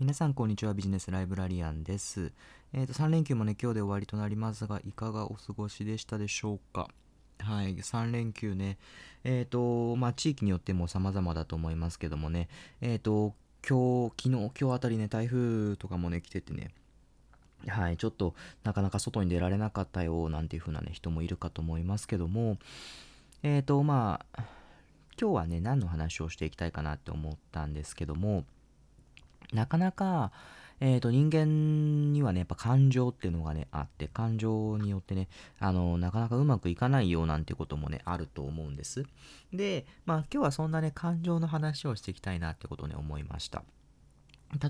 [0.00, 0.74] 皆さんこんにちは。
[0.74, 2.30] ビジネスライブラリアンです。
[2.72, 6.88] えっ、と3連休もね今日で終わりとなりますがいかがお過ごしでしたでしょうか？
[7.40, 8.78] はい3連休ね。
[9.24, 12.48] えっ、とまあ地域によっても様々だと思いますけどもね。
[12.80, 13.34] えっ、と
[13.68, 16.70] 今日昨日今日あたりね台風とかもね来ててね。
[17.66, 22.58] はい、ちょっとなかなか外に出られなかったよなんていう風なね人もいるかと思いますけども。
[23.42, 24.44] えっ、とまあ
[25.20, 28.44] 今日はね何の話をしていきたいかなって思ったんですけども。
[29.52, 30.32] なかなか、
[30.80, 39.04] えー、と人間にはねやっぱ感情っていうのがねあって感情によってねあのなかなかうまくいかないよなんてこともねあると思うんです。
[39.52, 43.64] でまあ今日はそんなね感情の話をしていきたいなってことをね思いました。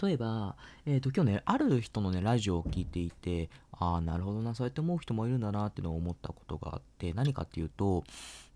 [0.00, 0.56] 例えば、
[0.86, 8.04] えっ、と、今日ね、ある人のね、ラジオを聞いていて、ああ、なるほどな、そうやって思う人もいるんだなっていうのを思ったことがあって、何かっていうと、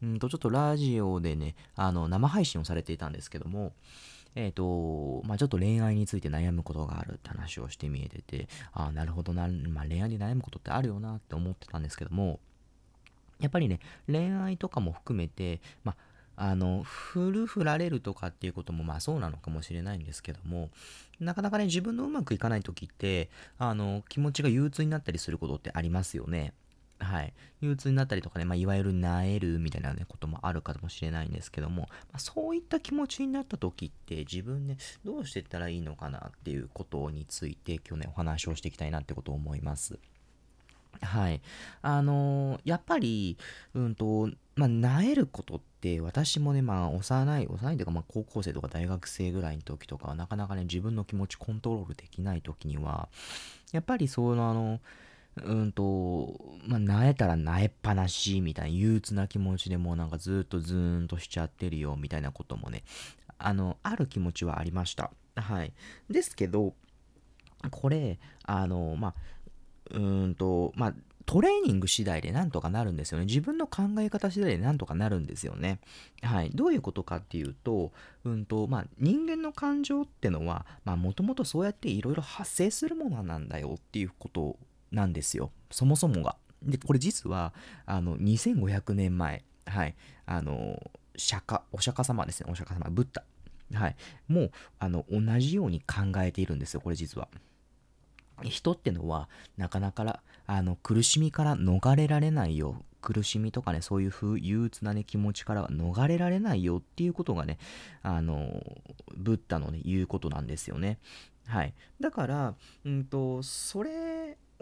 [0.00, 3.72] うんと、ちょっとラジオでね、あの、生配信をされていたんですけども、
[4.34, 12.40] えっ、と、まあちょっと恋愛について悩むことがあるって話をして見えてて、ああ、なるほどな、まあ恋愛で悩むことってあるよなって思ってたんですけども、
[13.40, 15.96] やっぱりね、恋愛とかも含めて、まあ
[16.40, 20.70] あの、振る振られるとかっていうこともまあそうなのかもしれないんですけども、
[21.18, 26.52] なかなかね、自分のうまくいかない時って、あの、気持ちが憂鬱になったりすることってありますよね。
[27.00, 27.32] はい。
[27.60, 39.98] 憂鬱になったりとかね、まあ、いわゆるなえるみたいな、ね、こともあるかもしれないんですけども、まあ、そういった気持ちになった時って自分ね、どうしていったらいいのかなっていうことについて今日ね、お話をしていきたいなってことを思います。
[41.00, 41.40] はい。
[41.82, 43.38] あのーやっぱり、
[43.74, 53.08] うんと、まあ、なえることって私もね、まあ、幼い、幼いというか、まあ、高校生とか大学生ぐらいの時とかは、なかなかね、自分の気持ちコントロールできない時には、
[53.72, 54.80] やっぱりその、あの、
[55.44, 62.84] うんと、まあ、なえたらなえっぱなし、みたいな憂鬱な気持ちでもうなんかずっとズーンとしちゃってるよ、みたいなこともね、
[63.38, 65.10] あの、ある気持ちはありました。
[65.36, 65.72] はい。
[66.10, 66.74] ですけど、
[67.70, 69.14] これ、あの、まあ、
[69.90, 70.94] うーんと、まあ、
[71.28, 73.26] トレーニング次第でなんとかなるんですよね。
[73.26, 75.78] 自分の考え方次第でなんとかなるんですよね。
[76.22, 76.50] はい。
[76.54, 77.92] どういうことかっていうと、
[78.24, 84.56] うんと、まあ、人間の感情ってのは、まあ、もともとそうやっていろいろ発生するものなんだよっていうこと
[84.92, 85.50] なんですよ。
[85.70, 86.36] そもそもが。
[86.62, 87.52] で、これ実は、
[87.86, 89.94] あの、2500年前、はい。
[90.26, 92.50] あの、釈迦、お釈迦様ですね。
[92.50, 93.24] お釈迦様、ブッダ。
[93.74, 93.96] はい。
[94.28, 96.80] もう、あの、同じように考えているんですよ。
[96.80, 97.28] これ実は。
[98.44, 107.58] 人ってのはなかなかあの苦しみから逃れられないよ苦しみとかねそういう風憂鬱なね気持ちからは逃れられないよっていうことがね
[108.02, 108.62] あの
[109.16, 110.98] ブッダのね言うことなんですよね
[111.46, 114.17] はいだからうんとそれ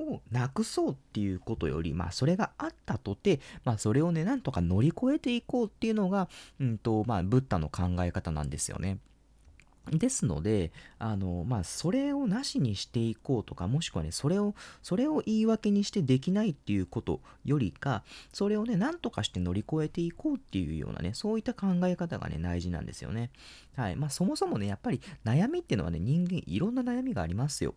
[0.08, 6.28] をなくそうっていうことより、まあ、それがあったとて、まあ、それをね、なんとか乗り越えていこうっていうのが、
[6.60, 8.98] うんと、まあ、ブッダの考え方なんですよね。
[9.92, 18.02] ですので、あの、まあ、それをなしにしていこうとか、もしくはね、それを、それを言い訳にしてできないっていうことよりか、
[18.32, 23.30] それをね、なんとかして乗り越えていこうっていうようなね、そういった考え方がね、大事なんですよね。
[23.76, 23.96] はい。
[23.96, 27.74] まあ、そもそもね、やっぱり悩みっていうのはね、人間いろんな悩みがありますよ。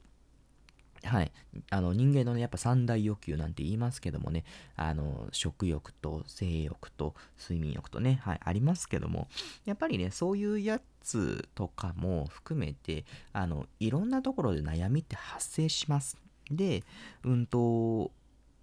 [1.04, 1.32] はい。
[1.70, 4.44] あの、人間のね、やっぱ三大欲求なんて言いますけどもね、
[4.76, 9.28] あの、食欲と性欲と睡眠欲とね、はい、ありますけども、
[9.66, 16.18] やっぱりね、そういうやつとかも含めて、あの、いろんなところで悩みって発生します。
[16.52, 16.84] で、
[17.24, 18.12] うんと、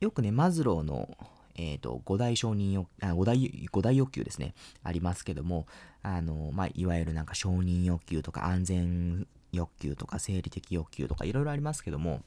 [0.00, 1.16] よくね、マズローの、
[1.54, 5.66] えっ、ー、と、五大承認欲、あ五大、五大欲求ですね、ありますけども、
[6.02, 12.22] あの、まあ、いわゆるなんか承認欲求とか安全欲求とか生理的欲求とかいろいろありますけども、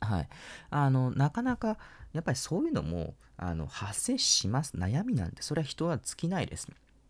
[0.00, 0.28] はい。
[0.70, 1.78] あの、なかなか、
[2.12, 4.76] やっぱりそういうのも、あの、発生します。
[4.76, 6.68] 悩みなんて、それは人は尽きないです。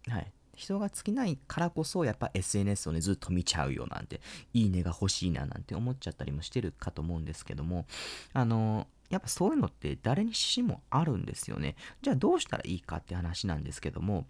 [0.08, 0.32] はい。
[0.54, 4.20] 人が尽きないからこそ、やっぱ SNS をね、ずっと見ちゃうよなんて、
[4.54, 7.86] いいねが欲しいななんて思っちゃったりもしてるかと思うんですけども、
[8.32, 11.76] あの、やっぱそういうのって誰にしもあるんですよね。
[12.02, 14.26] じゃあどうしたらいいかって話なんですけども、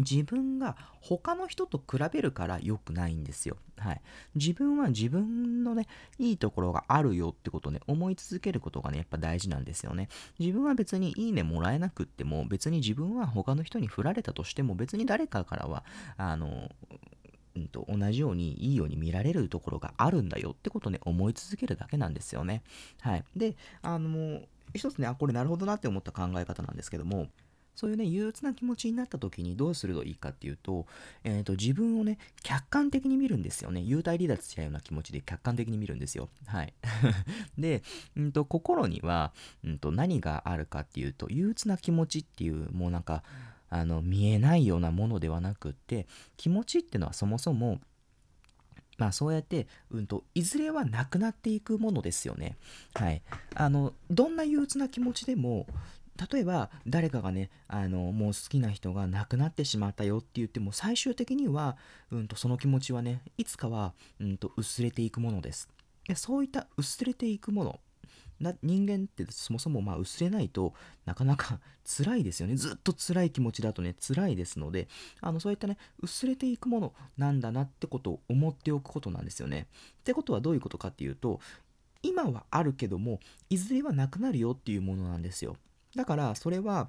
[0.00, 3.56] 自分が他の人と比べるから良くないんですよ。
[3.78, 4.00] はい。
[4.34, 5.86] 自分は自分のね、
[6.18, 10.08] いいところがあるよってことをね、思い続けることがね、やっぱ大事なんですよね。
[10.38, 15.84] 自分は別にいいねもらえなくっても、別に自分は他の人に振られたとしても、別に誰かからは、
[16.16, 16.70] あの、
[17.56, 22.62] うんと、同じようにいいように見られるところがあるんだよってことね、思い続けるだけなんですよね。
[23.00, 23.24] はい。
[23.36, 24.42] で、あの、
[24.74, 27.28] 一つね、あ、これなるほどなって思った考え方なんですけども、
[27.80, 30.84] そういうね、憂鬱な気持ちになった時にどうするといいかっていうと、
[31.24, 33.80] えっ、ー、と、自分をね、客観的に見るんですよね。
[33.80, 36.28] 幽体離脱したような気持ちで客観的に見るんですよ。
[36.44, 36.74] はい。
[37.56, 37.82] で、
[38.18, 39.32] うんと、心には、
[39.64, 43.22] うんと、何があるかっていうと、憂鬱な気持ちっていう、もうなんか、
[43.70, 46.06] あの、見えないようなものではなくって、
[46.36, 47.80] 気持ちっていうのはそもそも、
[48.98, 52.58] まあそうやって、うんと、いずれはなくなっていくものですよね。
[52.94, 53.22] はい。
[53.54, 55.66] あの、どんな憂鬱な気持ちでも、
[56.32, 61.76] 例えば誰かがねあのもう好きな人が亡くなってしまったよって言っても最終的には、
[62.10, 65.68] うんと、その気持ちはねいつかは、うんと、薄れていくものです。
[66.06, 67.80] でそういった薄れていくもの
[68.40, 70.74] な人間ってそもそもまあ薄れないと
[71.04, 72.56] なかなか 辛いですよね。
[72.56, 74.88] ずっと辛い気持ちだとね辛いですので
[75.20, 79.68] あのそういったね薄れていくものなんだなってことを思っておくことなんですよね。
[80.00, 81.40] ってことはどういうことかっていうと
[82.02, 83.20] 今はあるけども
[83.50, 85.56] いずれはなくなるよっていうものなんですよ。
[85.96, 86.88] だからそれは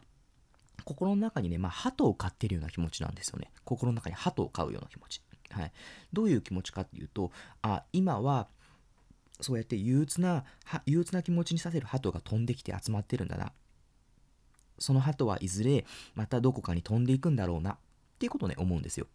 [0.83, 3.51] 心の中にね、まあ、鳩を飼ってるような気持ちなんですよね。
[3.65, 5.21] 心の中に鳩を飼うような気持ち。
[5.51, 5.71] はい、
[6.13, 7.29] どういう気持ちかっていうと
[7.61, 8.47] あ今は
[9.41, 10.45] そうやって憂鬱な
[10.85, 13.51] 憂鬱な気持ちにさせる鳩が飛んできて集まってるんだな。
[14.79, 17.71] その鳩はいずれまたどこかに飛んでいくんだろうな。
[17.73, 17.77] っ
[18.17, 19.07] ていうことをね思うんですよ。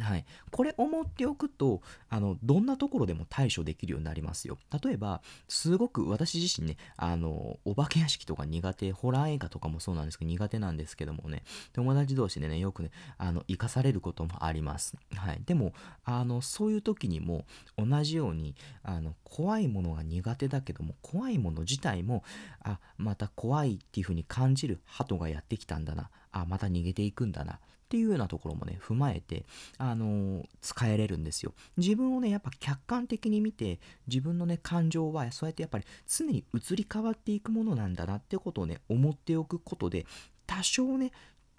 [0.00, 4.56] はい、これ思っておくとあのどんなところでも対処できるようになりますよ。
[4.82, 11.42] 例えばすごく私自身ねあのお化け屋敷とか苦手ホラー映画とかもそうなんですけど苦手なんですけどもね
[11.74, 15.74] 友達同士でねよくねあの生かされることもあります、はい、でも
[16.04, 17.44] あのそういう時にも
[17.76, 22.24] 同じようにあの怖いものが苦手だけども怖いもの自体も
[22.62, 26.10] あまた怖いっていう風に感じる鳩がやってきたんだな。
[26.32, 27.58] あまた逃げていくんだなっ
[27.92, 29.44] ていうようなところもね、踏まえて、
[29.76, 31.52] あのー、使えれるんですよ。
[31.76, 40.06] 自分をね、やっぱ客観的に見て、自分のね、感情は、そうやってやっぱり常に移り変わっていくものなんだなってことをね、思っておくことで、
[40.46, 41.12] 多少ね、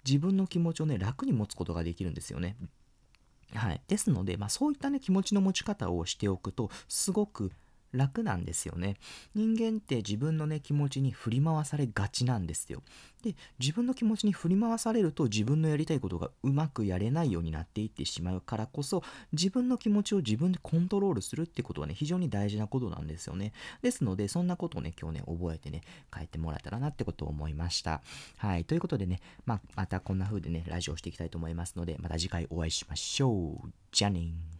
[0.04, 2.56] 自分の気持ちをね、楽に持つことができるんですよね。
[3.54, 3.80] はい。
[3.86, 7.52] ですので、まあそういったね、気持ちの持ち方をしておくと、すごく
[7.94, 8.96] 楽なんですよね。
[9.34, 12.82] 人間って自分のね気持ちに振り回されがちなんですよ。
[13.22, 19.02] で自分の気持ちに振り回されると自分のやりたいことがうまくやれないようになっていってしまうからこそ
[19.32, 23.52] 自分の気持ちを自分でコントロールするってことはね非常に大事なことなんですよね。
[23.80, 25.80] ですのでそんなことをね今日ね覚えてね
[26.12, 28.02] 帰ってもらえたらなってことを思いました。
[28.36, 28.64] はい。
[28.64, 33.68] ということでね、まあ、またこんな風でねラジオしていきたいと思いますのでまた次回お会いしましょう。
[33.90, 34.54] じゃあね